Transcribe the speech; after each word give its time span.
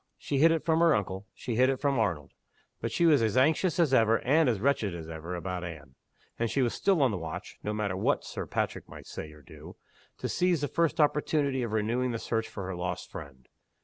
She 0.17 0.39
hid 0.39 0.51
it 0.51 0.65
from 0.65 0.79
her 0.79 0.95
uncle, 0.95 1.27
she 1.35 1.57
hid 1.57 1.69
it 1.69 1.79
from 1.79 1.99
Arnold 1.99 2.31
but 2.81 2.91
she 2.91 3.05
was 3.05 3.21
as 3.21 3.37
anxious 3.37 3.79
as 3.79 3.93
ever, 3.93 4.17
and 4.21 4.49
as 4.49 4.59
wretched 4.59 4.95
as 4.95 5.07
ever, 5.07 5.35
about 5.35 5.63
Anne; 5.63 5.93
and 6.39 6.49
she 6.49 6.63
was 6.63 6.73
still 6.73 7.03
on 7.03 7.11
the 7.11 7.19
watch 7.19 7.59
(no 7.61 7.71
matter 7.71 7.95
what 7.95 8.23
Sir 8.25 8.47
Patrick 8.47 8.89
might 8.89 9.05
say 9.05 9.31
or 9.31 9.43
do) 9.43 9.75
to 10.17 10.27
seize 10.27 10.61
the 10.61 10.67
first 10.67 10.99
opportunity 10.99 11.61
of 11.61 11.71
renewing 11.71 12.13
the 12.13 12.17
search 12.17 12.47
for 12.49 12.65
her 12.65 12.75
lost 12.75 13.11
friend. 13.11 13.47